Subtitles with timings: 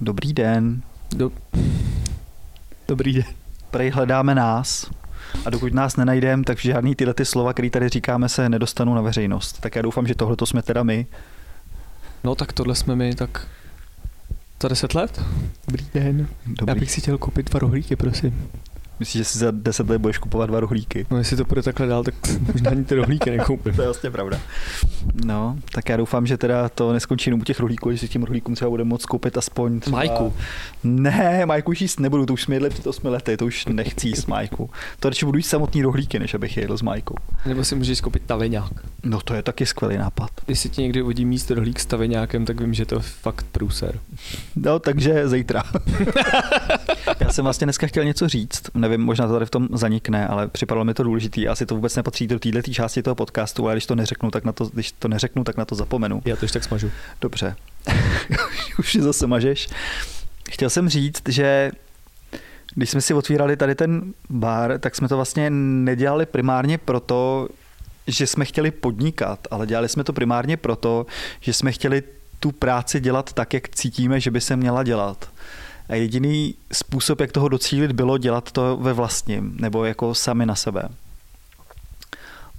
[0.00, 0.82] Dobrý den.
[1.16, 1.30] Do...
[2.88, 3.24] Dobrý den.
[3.70, 4.90] Prej hledáme nás.
[5.44, 9.00] A dokud nás nenajdeme, tak žádný tyhle ty slova, které tady říkáme, se nedostanou na
[9.00, 9.60] veřejnost.
[9.60, 11.06] Tak já doufám, že tohle to jsme teda my.
[12.24, 13.46] No tak tohle jsme my, tak
[14.62, 15.22] za deset let?
[15.66, 16.28] Dobrý den.
[16.46, 16.66] Dobrý.
[16.66, 18.48] Já bych si chtěl koupit dva rohlíky, prosím.
[19.00, 21.06] Myslíš, že si za deset let budeš kupovat dva rohlíky?
[21.10, 22.14] No jestli to bude takhle dál, tak
[22.52, 23.74] možná ani ty rohlíky nekoupím.
[23.74, 24.38] To je vlastně pravda.
[25.24, 28.22] No, tak já doufám, že teda to neskončí jenom u těch rohlíků, že si tím
[28.22, 29.96] rohlíkům třeba bude moc koupit aspoň třeba...
[29.96, 30.32] Majku.
[30.84, 34.08] Ne, Majku už jíst nebudu, to už jsme jedli před 8 lety, to už nechci
[34.08, 34.70] jíst Majku.
[35.00, 37.14] To radši budu jíst samotný rohlíky, než abych jedl s Majkou.
[37.46, 38.72] Nebo si můžeš koupit taveňák.
[39.02, 40.30] No to je taky skvělý nápad.
[40.46, 43.46] Když si ti někdy hodí míst rohlík s taveňákem, tak vím, že to je fakt
[43.52, 43.98] průser.
[44.56, 45.62] No, takže zítra.
[47.20, 50.48] já jsem vlastně dneska chtěl něco říct, nevím, možná to tady v tom zanikne, ale
[50.48, 51.48] připadalo mi to důležitý.
[51.48, 54.52] Asi to vůbec nepatří do této části toho podcastu, ale když to neřeknu, tak na
[54.52, 56.22] to, když to neřeknu, tak na to zapomenu.
[56.24, 56.90] Já to už tak smažu.
[57.20, 57.56] Dobře.
[58.78, 59.68] už si zase mažeš.
[60.50, 61.70] Chtěl jsem říct, že
[62.74, 67.48] když jsme si otvírali tady ten bar, tak jsme to vlastně nedělali primárně proto,
[68.06, 71.06] že jsme chtěli podnikat, ale dělali jsme to primárně proto,
[71.40, 72.02] že jsme chtěli
[72.40, 75.30] tu práci dělat tak, jak cítíme, že by se měla dělat.
[75.88, 80.54] A jediný způsob, jak toho docílit, bylo dělat to ve vlastním, nebo jako sami na
[80.54, 80.88] sebe.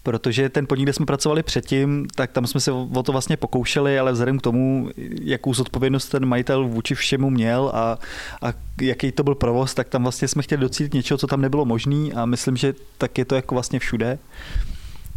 [0.04, 4.00] Protože ten podnik, kde jsme pracovali předtím, tak tam jsme se o to vlastně pokoušeli,
[4.00, 4.90] ale vzhledem k tomu,
[5.22, 8.00] jakou zodpovědnost ten majitel vůči všemu měl a,
[8.42, 11.66] a jaký to byl provoz, tak tam vlastně jsme chtěli docílit něčeho, co tam nebylo
[11.66, 14.20] možné a myslím, že tak je to jako vlastně všude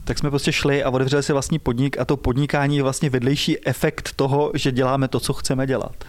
[0.05, 3.67] tak jsme prostě šli a otevřeli si vlastní podnik a to podnikání je vlastně vedlejší
[3.67, 6.05] efekt toho, že děláme to, co chceme dělat.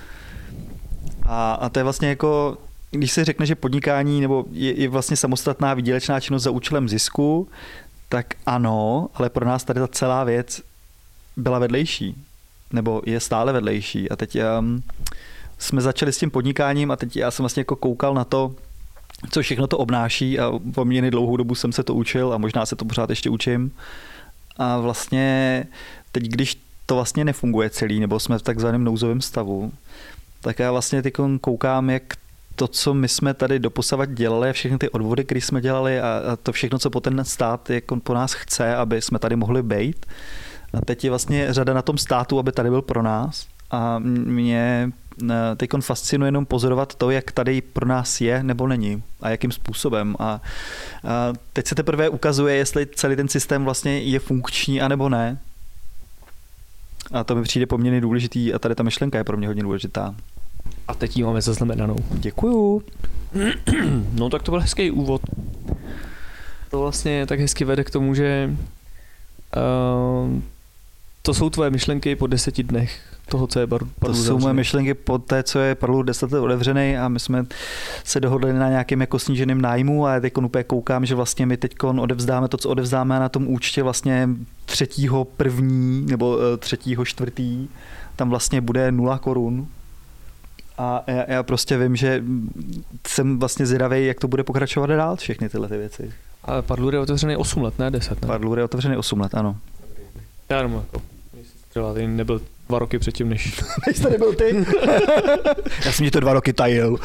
[1.33, 2.57] A, a to je vlastně jako,
[2.91, 7.47] když se řekne, že podnikání nebo je, je vlastně samostatná výdělečná činnost za účelem zisku,
[8.09, 10.61] tak ano, ale pro nás tady ta celá věc
[11.37, 12.15] byla vedlejší.
[12.73, 14.09] Nebo je stále vedlejší.
[14.09, 14.83] A teď um,
[15.57, 18.55] jsme začali s tím podnikáním a teď já jsem vlastně jako koukal na to,
[19.29, 22.75] co všechno to obnáší a poměrně dlouhou dobu jsem se to učil a možná se
[22.75, 23.71] to pořád ještě učím.
[24.57, 25.65] A vlastně
[26.11, 29.71] teď, když to vlastně nefunguje celý, nebo jsme v takzvaném nouzovém stavu,
[30.41, 32.03] tak já vlastně teď koukám, jak
[32.55, 36.51] to, co my jsme tady doposavat dělali, všechny ty odvody, které jsme dělali a, to
[36.51, 40.05] všechno, co po ten stát jako po nás chce, aby jsme tady mohli být.
[40.73, 43.47] A teď je vlastně řada na tom státu, aby tady byl pro nás.
[43.71, 44.91] A mě
[45.29, 49.51] e, teď fascinuje jenom pozorovat to, jak tady pro nás je nebo není a jakým
[49.51, 50.15] způsobem.
[50.19, 50.41] A, a
[51.53, 55.37] teď se teprve ukazuje, jestli celý ten systém vlastně je funkční a nebo ne.
[57.11, 60.15] A to mi přijde poměrně důležitý a tady ta myšlenka je pro mě hodně důležitá.
[60.91, 61.95] A teď ji máme zaznamenanou.
[62.11, 62.83] Děkuju.
[64.13, 65.21] No tak to byl hezký úvod.
[66.71, 68.55] To vlastně tak hezky vede k tomu, že
[69.55, 70.41] uh,
[71.21, 74.93] to jsou tvoje myšlenky po deseti dnech toho, co je bar, To jsou moje myšlenky
[74.93, 77.45] po té, co je Parlu deset let otevřený a my jsme
[78.03, 81.57] se dohodli na nějakém jako sníženém nájmu a já teď úplně koukám, že vlastně my
[81.57, 84.29] teď odevzdáme to, co odevzdáme na tom účtě vlastně
[84.65, 87.67] třetího první nebo eh, třetího čtvrtý,
[88.15, 89.67] tam vlastně bude nula korun,
[90.81, 92.23] a já, já prostě vím, že
[93.07, 96.11] jsem vlastně zvědavý, jak to bude pokračovat dál, všechny tyhle ty věci.
[96.43, 98.27] Ale Padlur je otevřený 8 let, ne 10, ne?
[98.27, 99.57] Padlur je otevřený 8 let, ano.
[100.49, 101.01] Já jenom jako,
[101.69, 103.61] třeba ty nebyl dva roky předtím, než...
[103.87, 104.55] než to nebyl ty.
[105.85, 106.97] já jsem ti to dva roky tajil.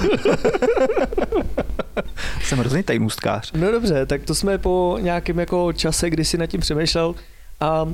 [2.43, 3.53] jsem hrozný tajnůstkář.
[3.53, 7.15] No dobře, tak to jsme po nějakém jako čase, kdy si nad tím přemýšlel.
[7.61, 7.89] A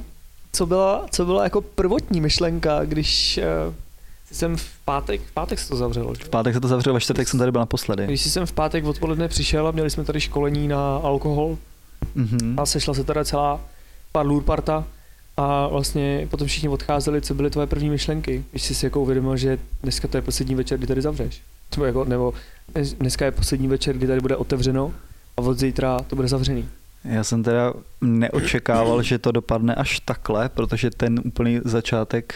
[0.53, 3.75] co byla, co byla jako prvotní myšlenka, když uh,
[4.35, 6.15] jsem v pátek, v pátek se to zavřelo.
[6.15, 8.05] V pátek se to zavřelo, ve čtvrtek jsem tady byl naposledy.
[8.05, 11.59] Když jsem v pátek odpoledne přišel a měli jsme tady školení na alkohol
[12.17, 12.55] mm-hmm.
[12.63, 13.61] a sešla se teda celá
[14.13, 14.85] parlur parta
[15.37, 19.37] a vlastně potom všichni odcházeli, co byly tvoje první myšlenky, když jsi si jako uvědomil,
[19.37, 21.43] že dneska to je poslední večer, kdy tady zavřeš.
[21.77, 22.35] Nebo, jako, nebo
[22.99, 24.93] dneska je poslední večer, kdy tady bude otevřeno
[25.37, 26.69] a od zítra to bude zavřený.
[27.05, 32.35] Já jsem teda neočekával, že to dopadne až takhle, protože ten úplný začátek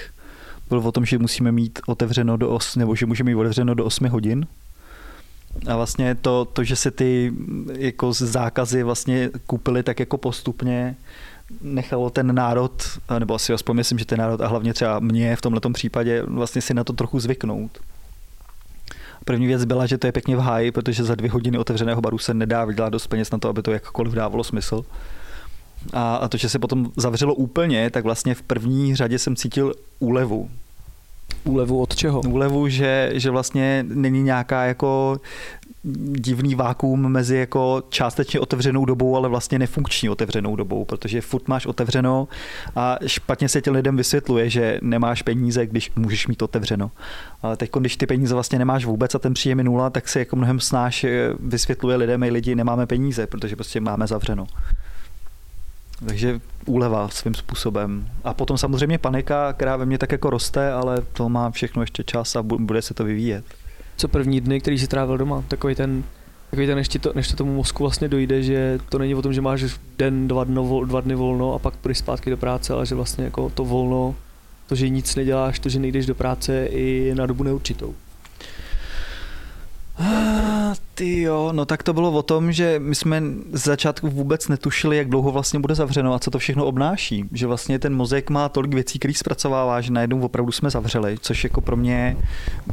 [0.68, 3.84] byl o tom, že musíme mít otevřeno do 8, nebo že můžeme mít otevřeno do
[3.84, 4.46] 8 hodin.
[5.66, 7.32] A vlastně to, to že se ty
[7.78, 10.96] jako zákazy vlastně koupily tak jako postupně,
[11.62, 12.82] nechalo ten národ,
[13.18, 16.62] nebo asi aspoň myslím, že ten národ a hlavně třeba mě v tomto případě vlastně
[16.62, 17.78] si na to trochu zvyknout.
[19.24, 22.18] První věc byla, že to je pěkně v háji, protože za dvě hodiny otevřeného baru
[22.18, 24.84] se nedá vydělat dost peněz na to, aby to jakkoliv dávalo smysl.
[25.92, 29.74] A, a to, že se potom zavřelo úplně, tak vlastně v první řadě jsem cítil
[29.98, 30.50] úlevu.
[31.44, 32.20] Úlevu od čeho?
[32.20, 35.20] Úlevu, že, že vlastně není nějaká jako
[36.12, 41.66] divný vákuum mezi jako částečně otevřenou dobou, ale vlastně nefunkční otevřenou dobou, protože furt máš
[41.66, 42.28] otevřeno
[42.76, 46.90] a špatně se těm lidem vysvětluje, že nemáš peníze, když můžeš mít otevřeno.
[47.42, 50.18] Ale teď, když ty peníze vlastně nemáš vůbec a ten příjem je nula, tak se
[50.18, 54.46] jako mnohem snáš eh, vysvětluje lidem, my lidi nemáme peníze, protože prostě máme zavřeno.
[56.06, 58.08] Takže úleva svým způsobem.
[58.24, 62.04] A potom samozřejmě panika, která ve mně tak jako roste, ale to má všechno ještě
[62.04, 63.44] čas a bude se to vyvíjet.
[63.96, 65.44] Co první dny, který si trávil doma?
[65.48, 66.04] Takový ten,
[66.50, 69.32] takový ten než, to, než to tomu mozku vlastně dojde, že to není o tom,
[69.32, 69.64] že máš
[69.98, 73.24] den, dva, dno, dva dny volno a pak půjdeš zpátky do práce, ale že vlastně
[73.24, 74.14] jako to volno,
[74.66, 77.94] to, že nic neděláš, to, že nejdeš do práce, i na dobu neurčitou.
[80.98, 83.22] Ty jo, no tak to bylo o tom, že my jsme
[83.52, 87.24] z začátku vůbec netušili, jak dlouho vlastně bude zavřeno a co to všechno obnáší.
[87.32, 91.44] Že vlastně ten mozek má tolik věcí, který zpracovává, že najednou opravdu jsme zavřeli, což
[91.44, 92.16] jako pro mě,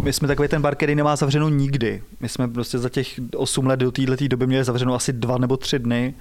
[0.02, 2.04] my jsme takový ten bar, který nemá zavřeno nikdy.
[2.20, 5.58] My jsme prostě za těch 8 let do této doby měli zavřeno asi dva nebo
[5.58, 6.14] tři dny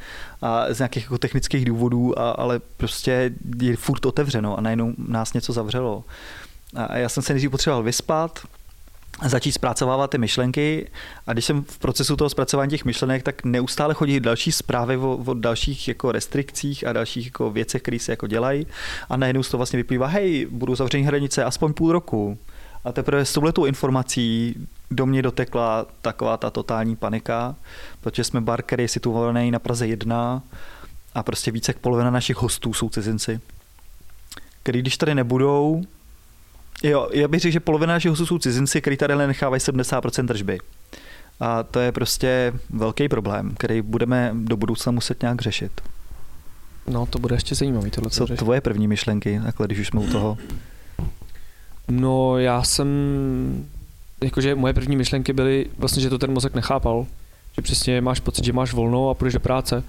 [0.43, 5.33] a z nějakých jako technických důvodů, a, ale prostě je furt otevřeno a najednou nás
[5.33, 6.05] něco zavřelo.
[6.75, 8.41] A já jsem se nejdřív potřeboval vyspat,
[9.25, 10.91] začít zpracovávat ty myšlenky
[11.27, 15.17] a když jsem v procesu toho zpracování těch myšlenek, tak neustále chodí další zprávy o,
[15.27, 18.67] o dalších jako restrikcích a dalších jako věcech, které se jako dělají
[19.09, 22.39] a najednou z toho vlastně vyplývá, hej, budou zavření hranice aspoň půl roku.
[22.85, 24.55] A teprve s touhletou informací
[24.91, 27.57] do mě dotekla taková ta totální panika,
[28.01, 30.43] protože jsme bar, který je situovaný na Praze 1
[31.15, 33.41] a prostě více jak polovina našich hostů jsou cizinci,
[34.63, 35.83] který když tady nebudou,
[36.83, 40.59] Jo, já bych řekl, že polovina našich hostů jsou cizinci, kteří tady nechávají 70% tržby.
[41.41, 45.81] A to je prostě velký problém, který budeme do budoucna muset nějak řešit.
[46.87, 48.11] No, to bude ještě zajímavý tohle.
[48.11, 48.39] Co řešit.
[48.39, 50.39] tvoje první myšlenky, takhle, když už jsme u toho?
[51.89, 52.89] No, já jsem,
[54.23, 57.07] jakože moje první myšlenky byly vlastně, že to ten mozek nechápal.
[57.53, 59.85] Že přesně máš pocit, že máš volno a půjdeš do práce.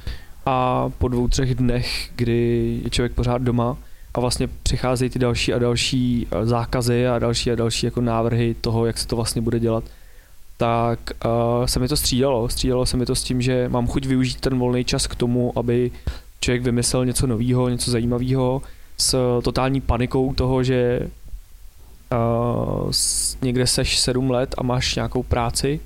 [0.46, 3.78] A po dvou, třech dnech, kdy je člověk pořád doma,
[4.14, 8.56] a vlastně přicházejí ty další a další eh, zákazy a další a další jako návrhy
[8.62, 9.84] toho, jak se to vlastně bude dělat,
[10.58, 12.50] tak uh, se mi to střídalo.
[12.50, 15.58] Střídalo se mi to s tím, že mám chuť využít ten volný čas k tomu,
[15.60, 15.92] aby
[16.40, 18.62] člověk vymyslel něco nového, něco zajímavého,
[18.98, 21.00] s totální panikou toho, že
[22.12, 22.92] uh,
[23.42, 25.80] někde seš sedm let a máš nějakou práci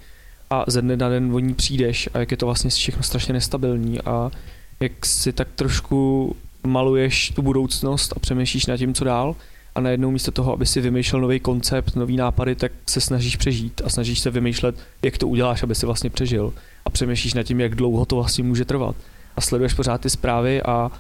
[0.50, 3.33] a ze dne na den o ní přijdeš a jak je to vlastně všechno strašně
[3.33, 4.31] nestabilní a
[4.79, 9.36] jak si tak trošku maluješ tu budoucnost a přemýšlíš nad tím, co dál
[9.75, 13.81] a najednou místo toho, aby si vymýšlel nový koncept, nový nápady, tak se snažíš přežít
[13.86, 16.54] a snažíš se vymýšlet, jak to uděláš, aby si vlastně přežil.
[16.86, 18.95] A přemýšlíš nad tím, jak dlouho to vlastně může trvat.
[19.36, 20.92] A sleduješ pořád ty zprávy a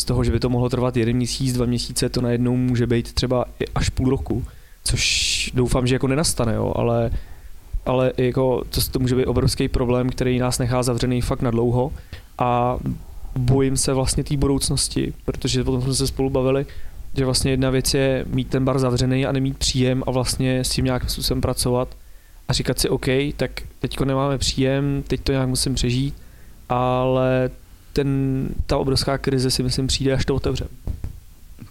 [0.00, 3.12] z toho, že by to mohlo trvat jeden měsíc, dva měsíce, to najednou může být
[3.12, 4.44] třeba i až půl roku,
[4.84, 7.10] což doufám, že jako nenastane, jo, ale
[7.86, 11.92] ale jako to, to může být obrovský problém, který nás nechá zavřený fakt na dlouho
[12.38, 12.78] a
[13.36, 16.66] bojím se vlastně té budoucnosti, protože potom jsme se spolu bavili,
[17.16, 20.70] že vlastně jedna věc je mít ten bar zavřený a nemít příjem a vlastně s
[20.70, 21.88] tím nějakým způsobem pracovat
[22.48, 23.06] a říkat si OK,
[23.36, 23.50] tak
[23.80, 26.14] teďko nemáme příjem, teď to nějak musím přežít,
[26.68, 27.50] ale
[27.92, 30.68] ten, ta obrovská krize si myslím přijde, až to otevře.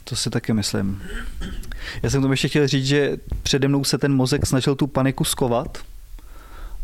[0.04, 1.02] To si taky myslím.
[2.04, 5.24] Já jsem tomu ještě chtěl říct, že přede mnou se ten mozek snažil tu paniku
[5.24, 5.78] skovat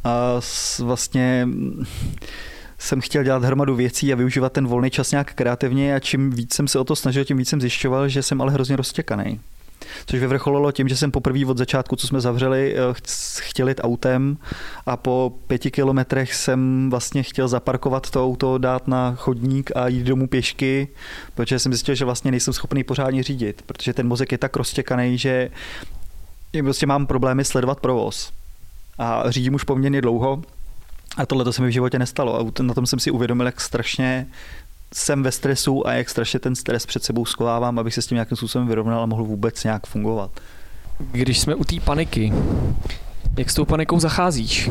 [0.04, 0.42] a
[0.80, 1.48] vlastně
[2.81, 6.54] jsem chtěl dělat hromadu věcí a využívat ten volný čas nějak kreativně a čím víc
[6.54, 9.39] jsem se o to snažil, tím víc jsem zjišťoval, že jsem ale hrozně roztěkaný.
[10.06, 12.80] Což vyvrcholilo tím, že jsem poprvé od začátku, co jsme zavřeli, eh,
[13.39, 14.38] chtěl jít autem
[14.85, 20.04] a po pěti kilometrech jsem vlastně chtěl zaparkovat to auto, dát na chodník a jít
[20.04, 20.88] domů pěšky,
[21.35, 25.18] protože jsem zjistil, že vlastně nejsem schopný pořádně řídit, protože ten mozek je tak roztěkaný,
[25.18, 25.50] že
[26.64, 28.31] prostě mám problémy sledovat provoz.
[28.97, 30.42] A řídím už poměrně dlouho,
[31.18, 33.61] a tohle to se mi v životě nestalo a na tom jsem si uvědomil, jak
[33.61, 34.27] strašně
[34.94, 38.15] jsem ve stresu a jak strašně ten stres před sebou skovávám, abych se s tím
[38.15, 40.31] nějakým způsobem vyrovnal a mohl vůbec nějak fungovat.
[41.11, 42.33] Když jsme u té paniky,
[43.37, 44.69] jak s tou panikou zacházíš?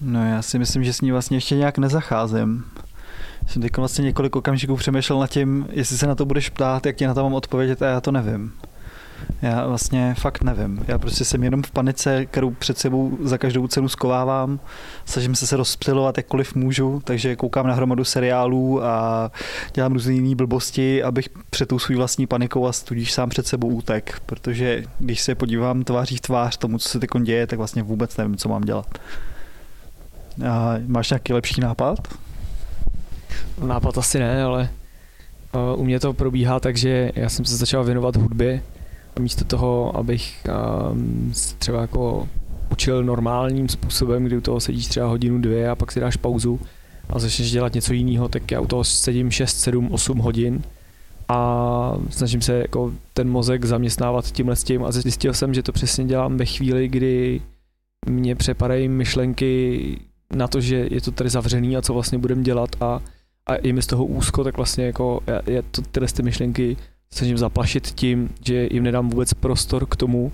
[0.00, 2.64] No já si myslím, že s ní vlastně ještě nějak nezacházím.
[3.46, 6.96] Jsem teď vlastně několik okamžiků přemýšlel nad tím, jestli se na to budeš ptát, jak
[6.96, 8.52] ti na to mám odpovědět a já to nevím.
[9.42, 10.84] Já vlastně fakt nevím.
[10.88, 14.60] Já prostě jsem jenom v panice, kterou před sebou za každou cenu skovávám.
[15.04, 19.30] Snažím se se rozptilovat jakkoliv můžu, takže koukám na hromadu seriálů a
[19.74, 23.68] dělám různé jiné blbosti, abych před tou svou vlastní panikou a tudíž sám před sebou
[23.68, 24.22] útek.
[24.26, 28.16] Protože když se podívám tváří v tvář tomu, co se teď děje, tak vlastně vůbec
[28.16, 28.98] nevím, co mám dělat.
[30.50, 31.98] A máš nějaký lepší nápad?
[33.66, 34.68] Nápad asi ne, ale
[35.76, 38.62] u mě to probíhá tak, že já jsem se začal věnovat hudbě
[39.18, 40.46] místo toho, abych
[40.92, 42.28] um, třeba jako
[42.72, 46.60] učil normálním způsobem, kdy u toho sedíš třeba hodinu, dvě a pak si dáš pauzu
[47.08, 50.62] a začneš dělat něco jiného, tak já u toho sedím 6, 7, 8 hodin
[51.28, 54.84] a snažím se jako ten mozek zaměstnávat tímhle s tím.
[54.84, 57.40] A zjistil jsem, že to přesně dělám ve chvíli, kdy
[58.06, 59.98] mě přepadají myšlenky
[60.34, 63.00] na to, že je to tady zavřený a co vlastně budem dělat a,
[63.46, 66.76] a je mi z toho úzko, tak vlastně jako je to tyhle ty myšlenky
[67.12, 70.32] snažím zaplašit tím, že jim nedám vůbec prostor k tomu,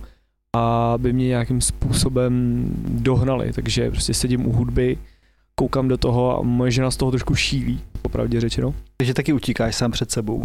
[0.56, 3.52] aby mě nějakým způsobem dohnali.
[3.52, 4.98] Takže prostě sedím u hudby,
[5.54, 8.74] koukám do toho a moje žena z toho trošku šílí, popravdě řečeno.
[8.96, 10.44] Takže taky utíkáš sám před sebou.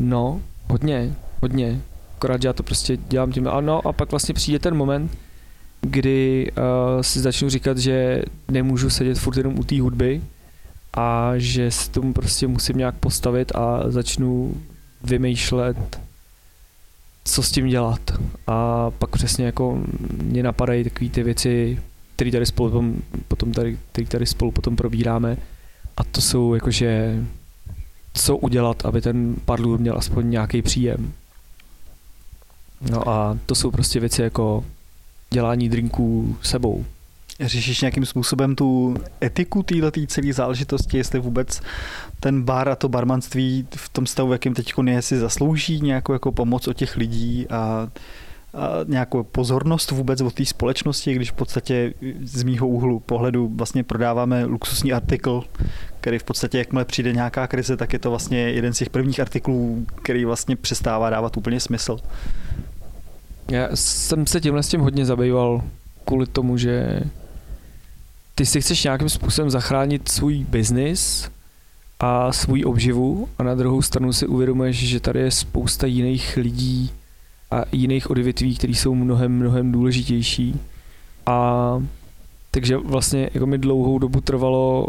[0.00, 1.80] No, hodně, hodně.
[2.16, 3.48] Akorát já to prostě dělám tím.
[3.48, 5.18] Ano, a pak vlastně přijde ten moment,
[5.80, 10.22] kdy uh, si začnu říkat, že nemůžu sedět furt jenom u té hudby
[10.96, 14.54] a že se tomu prostě musím nějak postavit a začnu
[15.02, 16.00] vymýšlet,
[17.24, 18.00] co s tím dělat.
[18.46, 19.82] A pak přesně jako
[20.22, 21.82] mě napadají takové ty věci,
[22.16, 22.94] které tady spolu potom,
[23.28, 25.36] potom tady, který tady spolu potom probíráme.
[25.96, 27.24] A to jsou jakože
[28.14, 31.12] co udělat, aby ten padlur měl aspoň nějaký příjem.
[32.90, 34.64] No a to jsou prostě věci jako
[35.30, 36.84] dělání drinků sebou.
[37.40, 41.60] Řešíš nějakým způsobem tu etiku této celé záležitosti, jestli vůbec
[42.20, 46.32] ten bar a to barmanství v tom stavu, jakým teď je, si zaslouží nějakou jako
[46.32, 47.88] pomoc od těch lidí a, a
[48.86, 54.44] nějakou pozornost vůbec od té společnosti, když v podstatě z mýho úhlu pohledu vlastně prodáváme
[54.44, 55.44] luxusní artikl,
[56.00, 59.20] který v podstatě, jakmile přijde nějaká krize, tak je to vlastně jeden z těch prvních
[59.20, 61.98] artiklů, který vlastně přestává dávat úplně smysl.
[63.50, 65.62] Já jsem se tímhle s tím hodně zabýval
[66.04, 67.00] kvůli tomu, že
[68.38, 71.30] ty si chceš nějakým způsobem zachránit svůj biznis
[72.00, 76.90] a svůj obživu a na druhou stranu si uvědomuješ, že tady je spousta jiných lidí
[77.50, 80.60] a jiných odvětví, které jsou mnohem, mnohem důležitější.
[81.26, 81.82] A
[82.50, 84.88] takže vlastně jako mi dlouhou dobu trvalo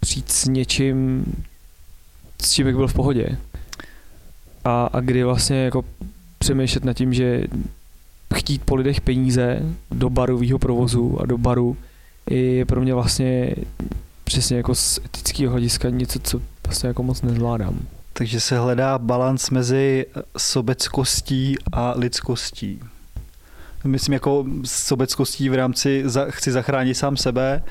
[0.00, 1.24] přijít s něčím,
[2.42, 3.38] s čím bych byl v pohodě.
[4.64, 5.84] A, a kdy vlastně jako
[6.38, 7.44] přemýšlet nad tím, že
[8.34, 11.76] chtít po lidech peníze do barového provozu a do baru
[12.30, 13.54] je pro mě vlastně
[14.24, 17.78] přesně jako z etického hlediska něco, co vlastně jako moc nezvládám.
[18.12, 20.06] Takže se hledá balans mezi
[20.36, 22.80] sobeckostí a lidskostí.
[23.84, 27.62] Myslím jako sobeckostí v rámci za, chci zachránit sám sebe,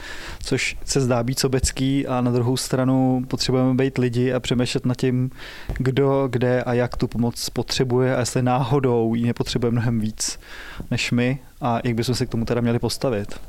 [0.43, 4.97] což se zdá být sobecký a na druhou stranu potřebujeme být lidi a přemýšlet nad
[4.97, 5.31] tím,
[5.77, 10.39] kdo, kde a jak tu pomoc potřebuje a jestli náhodou ji nepotřebuje mnohem víc
[10.91, 13.39] než my a jak bychom se k tomu teda měli postavit.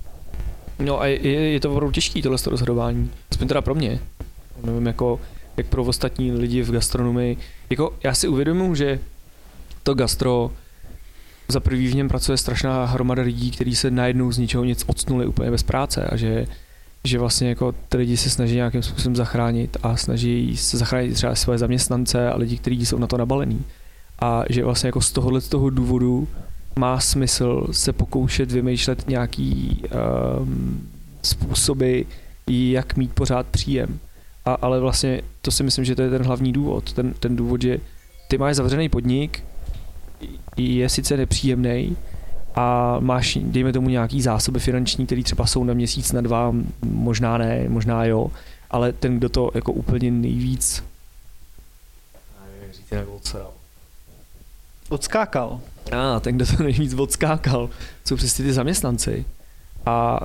[0.79, 3.99] No a je, je to opravdu těžké tohle rozhodování, aspoň teda pro mě.
[4.65, 5.21] Nevím, jako,
[5.57, 7.37] jak pro ostatní lidi v gastronomii.
[7.71, 8.99] Jako, já si uvědomuji, že
[9.83, 10.51] to gastro
[11.49, 15.27] za prvý v něm pracuje strašná hromada lidí, kteří se najednou z ničeho nic odstnuli
[15.27, 16.47] úplně bez práce a že,
[17.05, 21.35] že vlastně jako ty lidi se snaží nějakým způsobem zachránit a snaží se zachránit třeba
[21.35, 23.65] své zaměstnance a lidi, kteří jsou na to nabalení.
[24.21, 26.29] A že vlastně jako z tohohle z toho důvodu
[26.79, 29.83] má smysl se pokoušet vymýšlet nějaký
[30.41, 30.89] um,
[31.23, 32.01] způsoby,
[32.47, 33.99] jak mít pořád příjem.
[34.45, 36.93] A, ale vlastně to si myslím, že to je ten hlavní důvod.
[36.93, 37.79] Ten, ten důvod, že
[38.29, 39.45] ty máš zavřený podnik,
[40.57, 41.97] je sice nepříjemný
[42.55, 47.39] a máš, dejme tomu, nějaký zásoby finanční, které třeba jsou na měsíc, na dva, možná
[47.39, 48.31] ne, možná jo,
[48.71, 50.85] ale ten, kdo to jako úplně nejvíc
[54.89, 55.61] Odskákal.
[55.93, 57.71] A ten, kdo to nejvíc odskákal,
[58.05, 59.25] jsou přesně ty zaměstnanci.
[59.87, 60.21] A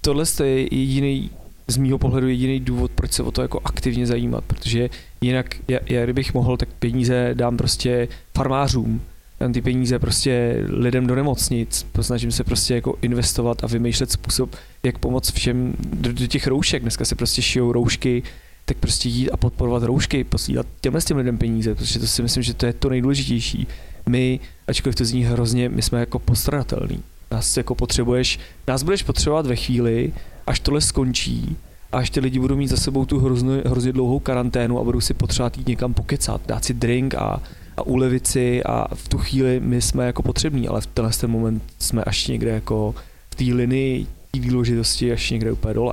[0.00, 1.30] tohle je jediný,
[1.68, 4.90] z mýho pohledu jediný důvod, proč se o to jako aktivně zajímat, protože
[5.20, 9.02] jinak, já, já kdybych mohl, tak peníze dám prostě farmářům,
[9.40, 14.56] dám ty peníze prostě lidem do nemocnic, snažím se prostě jako investovat a vymýšlet způsob,
[14.82, 16.82] jak pomoct všem do, do těch roušek.
[16.82, 18.22] Dneska se prostě šijou roušky,
[18.64, 22.22] tak prostě jít a podporovat roušky, posílat těmhle s těm lidem peníze, protože to si
[22.22, 23.66] myslím, že to je to nejdůležitější.
[24.08, 27.02] My, ačkoliv to zní hrozně, my jsme jako postradatelní.
[27.30, 30.12] Nás jako potřebuješ, nás budeš potřebovat ve chvíli,
[30.46, 31.56] až tohle skončí,
[31.92, 35.14] až ty lidi budou mít za sebou tu hrozně, hrozně dlouhou karanténu a budou si
[35.14, 37.42] potřebovat jít někam pokecat, dát si drink a,
[37.76, 41.30] a ulevit si a v tu chvíli my jsme jako potřební, ale v tenhle ten
[41.30, 42.94] moment jsme až někde jako
[43.30, 45.92] v té linii té důležitosti až někde úplně dole.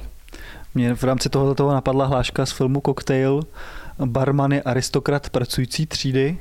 [0.75, 3.43] Mě v rámci tohoto toho napadla hláška z filmu Cocktail,
[4.05, 6.37] barman je aristokrat pracující třídy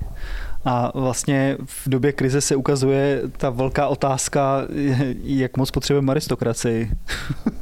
[0.64, 4.62] a vlastně v době krize se ukazuje ta velká otázka,
[5.22, 6.90] jak moc potřebujeme aristokracii.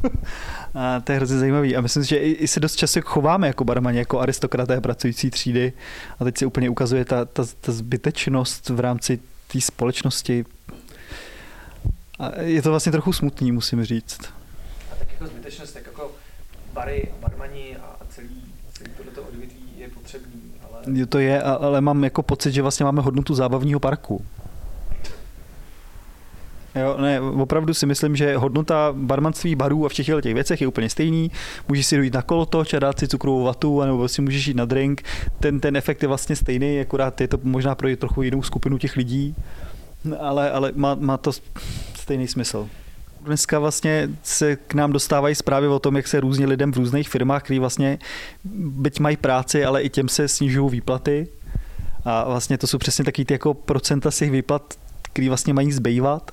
[0.74, 1.76] a to je hrozně zajímavý.
[1.76, 5.72] A myslím, že i, se dost často chováme jako barmani, jako aristokraté pracující třídy.
[6.20, 9.20] A teď se úplně ukazuje ta, ta, ta zbytečnost v rámci
[9.52, 10.44] té společnosti.
[12.18, 14.20] A je to vlastně trochu smutný, musím říct.
[14.92, 16.10] A tak jako zbytečnost, tak jako
[16.72, 20.71] bary, barmani a celý, celý tohleto odvětví je potřebný, ale...
[21.08, 24.24] To je, ale mám jako pocit, že vlastně máme hodnotu zábavního parku.
[26.74, 30.90] Jo, ne, opravdu si myslím, že hodnota barmanství, barů a všech těch věcech je úplně
[30.90, 31.30] stejný.
[31.68, 34.64] Můžeš si dojít na kolotoč a dát si cukrovou vatu, nebo si můžeš jít na
[34.64, 35.02] drink.
[35.40, 38.96] Ten, ten efekt je vlastně stejný, akorát je to možná pro trochu jinou skupinu těch
[38.96, 39.34] lidí,
[40.20, 41.32] ale, ale má, má to
[41.94, 42.68] stejný smysl.
[43.24, 47.08] Dneska vlastně se k nám dostávají zprávy o tom, jak se různě lidem v různých
[47.08, 47.98] firmách, kteří vlastně
[48.54, 51.28] byť mají práci, ale i těm se snižují výplaty.
[52.04, 55.72] A vlastně to jsou přesně taky ty jako procenta z těch výplat, který vlastně mají
[55.72, 56.32] zbývat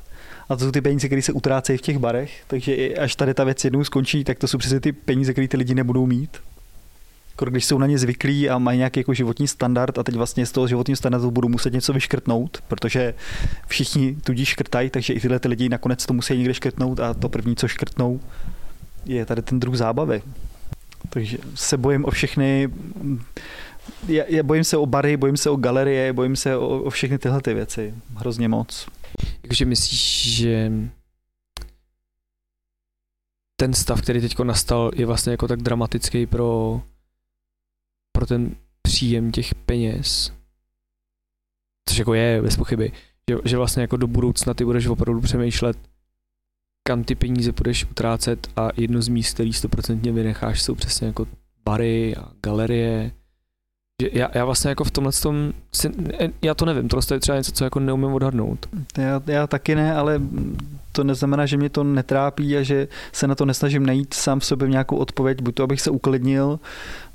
[0.50, 3.44] a to jsou ty peníze, které se utrácejí v těch barech, takže až tady ta
[3.44, 6.38] věc jednou skončí, tak to jsou přesně ty peníze, které ty lidi nebudou mít.
[7.46, 10.52] Když jsou na ně zvyklí a mají nějaký jako životní standard a teď vlastně z
[10.52, 13.14] toho životního standardu budou muset něco vyškrtnout, protože
[13.68, 17.30] všichni tudíž škrtají, takže i tyhle ty lidi nakonec to musí někde škrtnout a to
[17.30, 18.20] první, co škrtnou,
[19.06, 20.22] je tady ten druh zábavy.
[21.10, 22.70] Takže se bojím o všechny
[24.08, 27.18] já, já bojím se o bary, bojím se o galerie, bojím se o, o všechny
[27.18, 27.94] tyhle ty věci.
[28.16, 28.88] Hrozně moc.
[29.44, 30.72] Jakože myslíš, že
[33.56, 36.82] ten stav, který teď nastal, je vlastně jako tak dramatický pro,
[38.20, 40.34] pro ten příjem těch peněz.
[41.90, 42.92] Což jako je, bez pochyby.
[43.30, 45.78] Že, že vlastně jako do budoucna ty budeš opravdu přemýšlet,
[46.88, 51.28] kam ty peníze budeš utrácet a jedno z míst, který stoprocentně vynecháš, jsou přesně jako
[51.66, 53.12] bary a galerie
[54.02, 55.92] já, já vlastně jako v tomhle tom, si,
[56.42, 58.70] já to nevím, tohle je třeba něco, co jako neumím odhadnout.
[58.98, 60.22] Já, já taky ne, ale
[60.92, 64.46] to neznamená, že mě to netrápí a že se na to nesnažím najít sám v
[64.46, 66.60] sobě nějakou odpověď, buď to, abych se uklidnil,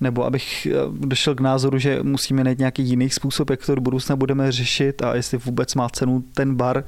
[0.01, 3.81] nebo abych eh, došel k názoru, že musíme najít nějaký jiný způsob, jak to do
[3.81, 6.85] budoucna budeme řešit a jestli vůbec má cenu ten bar.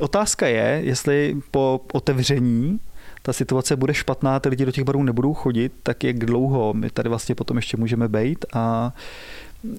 [0.00, 2.80] Otázka je, jestli po otevření
[3.26, 6.90] ta situace bude špatná, ty lidi do těch barů nebudou chodit, tak jak dlouho my
[6.90, 8.92] tady vlastně potom ještě můžeme být a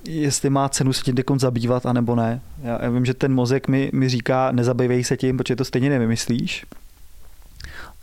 [0.03, 2.41] jestli má cenu se tím dekon zabývat, anebo ne.
[2.63, 5.89] Já, já vím, že ten mozek mi, mi říká, nezabývej se tím, protože to stejně
[5.89, 6.65] nevymyslíš.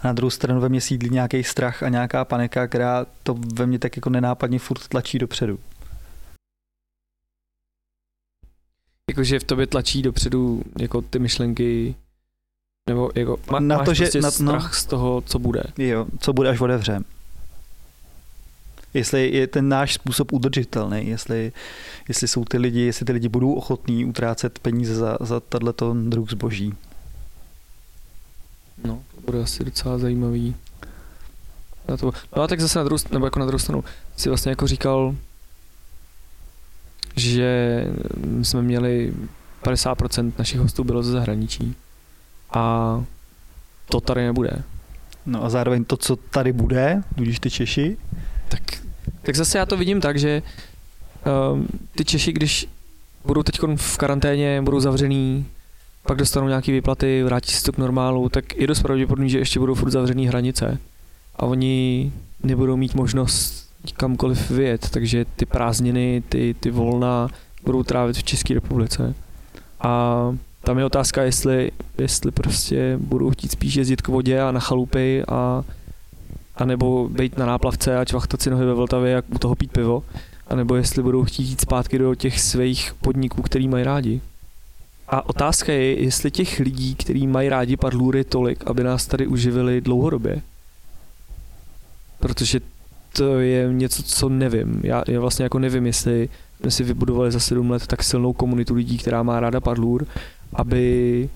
[0.01, 3.67] A na druhou stranu ve mně sídlí nějaký strach a nějaká panika, která to ve
[3.67, 5.59] mně tak jako nenápadně furt tlačí dopředu.
[9.11, 11.95] Jakože v tobě tlačí dopředu jako ty myšlenky
[12.87, 15.63] nebo jako má, na máš to, že prostě na, no, strach z toho, co bude.
[15.79, 17.05] Jo, co bude, až otevřem.
[18.95, 21.53] Jestli je ten náš způsob udržitelný, jestli,
[22.09, 26.31] jestli jsou ty lidi, jestli ty lidi budou ochotní utrácet peníze za, za tato druh
[26.31, 26.75] zboží.
[28.85, 30.57] No, to bude asi docela zajímavý.
[31.89, 32.13] Na to.
[32.37, 33.85] No a tak zase na druhou, nebo jako na druhou stranu,
[34.17, 35.15] si vlastně jako říkal,
[37.17, 37.85] že
[38.43, 39.15] jsme měli
[39.63, 41.77] 50% našich hostů bylo ze zahraničí
[42.53, 43.05] a
[43.89, 44.63] to tady nebude.
[45.27, 47.97] No a zároveň to, co tady bude, když ty Češi?
[48.49, 48.61] Tak,
[49.23, 50.43] tak zase já to vidím tak, že
[51.53, 52.69] um, ty Češi, když
[53.25, 55.47] budou teď v karanténě, budou zavřený,
[56.07, 59.61] pak dostanou nějaké výplaty, vrátí se to k normálu, tak je dost pravděpodobný, že ještě
[59.61, 60.79] budou furt zavřený hranice
[61.37, 62.13] a oni
[62.43, 67.29] nebudou mít možnost kamkoliv vyjet, takže ty prázdniny, ty, ty volna
[67.65, 69.15] budou trávit v České republice.
[69.81, 74.61] A tam je otázka, jestli, jestli prostě budou chtít spíš jezdit k vodě a na
[74.61, 75.65] chalupy a,
[76.57, 79.73] a nebo být na náplavce a čvachtat si nohy ve Vltavě jak u toho pít
[79.73, 80.03] pivo,
[80.49, 84.21] a nebo jestli budou chtít jít zpátky do těch svých podniků, který mají rádi.
[85.09, 89.81] A otázka je, jestli těch lidí, kteří mají rádi padlůry tolik, aby nás tady uživili
[89.81, 90.41] dlouhodobě.
[92.19, 92.61] Protože
[93.13, 94.81] to je něco, co nevím.
[94.85, 96.29] Já, já vlastně jako nevím, jestli
[96.61, 100.07] jsme si vybudovali za sedm let tak silnou komunitu lidí, která má ráda padlůr,
[100.55, 101.29] aby...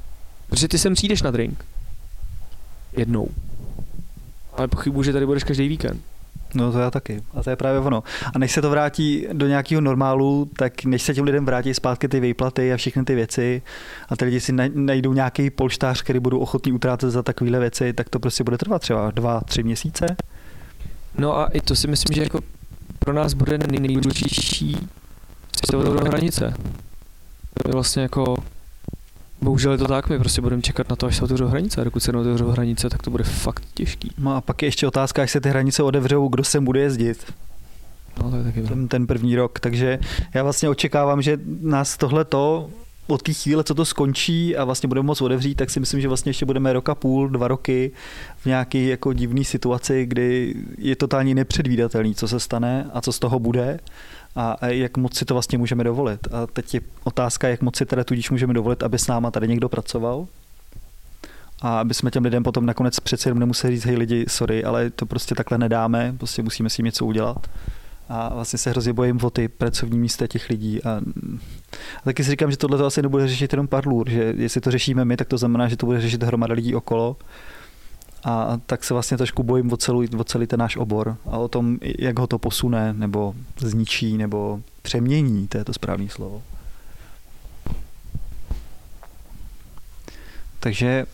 [0.49, 1.65] Protože ty sem přijdeš na drink.
[2.93, 3.29] Jednou.
[4.53, 6.03] Ale pochybuji, že tady budeš každý víkend.
[6.55, 7.23] No to já taky.
[7.35, 8.03] A to je právě ono.
[8.35, 12.09] A než se to vrátí do nějakého normálu, tak než se těm lidem vrátí zpátky
[12.09, 13.63] ty výplaty a všechny ty věci
[14.09, 18.09] a ty lidi si najdou nějaký polštář, který budou ochotní utrácet za takovéhle věci, tak
[18.09, 20.07] to prostě bude trvat třeba dva, tři měsíce.
[21.19, 22.41] No a i to si myslím, že jako
[22.99, 24.89] pro nás bude nejdůležitější
[25.73, 26.55] do hranice.
[27.63, 28.37] To je vlastně jako
[29.47, 31.81] Bohužel je to tak, my prostě budeme čekat na to, až se otevřou hranice.
[31.81, 34.11] A dokud se neotevřou hranice, tak to bude fakt těžký.
[34.19, 37.33] No a pak je ještě otázka, až se ty hranice otevřou, kdo sem bude jezdit.
[38.23, 39.61] No, to je taky ten, ten první rok.
[39.61, 39.99] Takže
[40.35, 42.71] já vlastně očekávám, že nás tohle to
[43.07, 46.09] od té chvíle, co to skončí a vlastně budeme moc otevřít, tak si myslím, že
[46.09, 47.93] vlastně ještě budeme rok a půl, dva roky
[48.37, 53.19] v nějaké jako divné situaci, kdy je totálně nepředvídatelný, co se stane a co z
[53.19, 53.81] toho bude
[54.37, 56.29] a jak moc si to vlastně můžeme dovolit.
[56.33, 59.49] A teď je otázka, jak moc si teda tudíž můžeme dovolit, aby s náma tady
[59.49, 60.27] někdo pracoval.
[61.63, 64.91] a aby jsme těm lidem potom nakonec přeci jenom nemuseli říct, hej lidi, sorry, ale
[64.91, 67.47] to prostě takhle nedáme, prostě musíme s tím něco udělat.
[68.09, 70.83] A vlastně se hrozně bojím o ty pracovní místa těch lidí.
[70.83, 70.91] A,
[71.97, 74.61] a taky si říkám, že tohle to asi nebude řešit jenom pár lůr, že jestli
[74.61, 77.17] to řešíme my, tak to znamená, že to bude řešit hromada lidí okolo.
[78.25, 81.49] A tak se vlastně trošku bojím o, celý, o celý ten náš obor a o
[81.49, 86.43] tom, jak ho to posune, nebo zničí, nebo přemění, to je to správné slovo.
[90.61, 91.07] Takže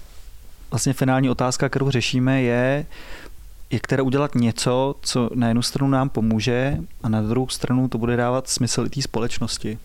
[0.70, 2.86] vlastně finální otázka, kterou řešíme, je,
[3.70, 7.98] jak teda udělat něco, co na jednu stranu nám pomůže a na druhou stranu to
[7.98, 9.78] bude dávat smysl i té společnosti.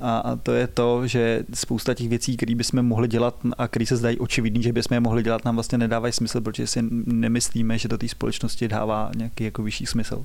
[0.00, 3.96] A, to je to, že spousta těch věcí, které bychom mohli dělat a které se
[3.96, 7.88] zdají očividný, že bychom je mohli dělat, nám vlastně nedávají smysl, protože si nemyslíme, že
[7.88, 10.22] do té společnosti dává nějaký jako vyšší smysl.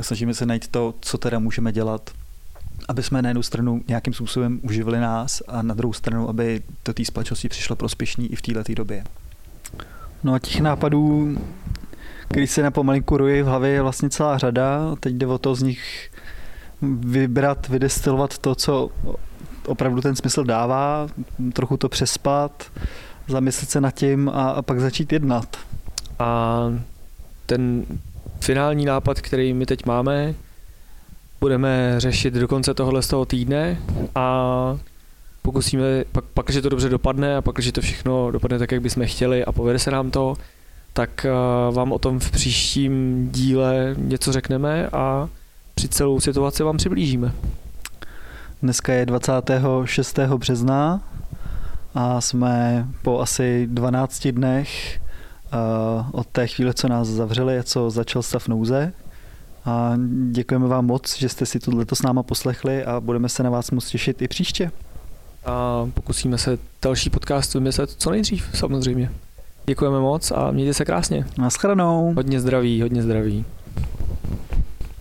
[0.00, 2.10] Snažíme se najít to, co teda můžeme dělat,
[2.88, 6.94] aby jsme na jednu stranu nějakým způsobem uživili nás a na druhou stranu, aby do
[6.94, 9.04] té společnosti přišlo prospěšný i v této době.
[10.24, 11.36] No a těch nápadů,
[12.28, 14.96] který se na pomalinku rují v hlavě, je vlastně celá řada.
[15.00, 16.10] Teď jde o to z nich
[16.82, 18.90] vybrat, vydestilovat to, co
[19.66, 21.06] opravdu ten smysl dává,
[21.52, 22.64] trochu to přespat,
[23.28, 25.56] zamyslet se nad tím a, a pak začít jednat.
[26.18, 26.60] A
[27.46, 27.84] ten
[28.40, 30.34] finální nápad, který my teď máme,
[31.40, 33.78] budeme řešit do konce tohohle z toho týdne
[34.14, 34.78] a
[35.42, 38.82] pokusíme, pak, pak, že to dobře dopadne a pak, že to všechno dopadne tak, jak
[38.82, 40.36] bychom chtěli a povede se nám to,
[40.92, 41.26] tak
[41.68, 45.28] uh, vám o tom v příštím díle něco řekneme a
[45.82, 47.32] při celou situaci vám přiblížíme.
[48.62, 50.18] Dneska je 26.
[50.18, 51.00] března
[51.94, 55.00] a jsme po asi 12 dnech
[56.12, 58.92] od té chvíle, co nás zavřeli a co začal stav nouze.
[59.64, 59.92] A
[60.30, 63.70] děkujeme vám moc, že jste si tohleto s náma poslechli a budeme se na vás
[63.70, 64.70] moc těšit i příště.
[65.44, 69.10] A pokusíme se další podcast vymyslet co nejdřív, samozřejmě.
[69.66, 71.26] Děkujeme moc a mějte se krásně.
[71.38, 72.14] Naschledanou.
[72.14, 73.44] Hodně zdraví, hodně zdraví.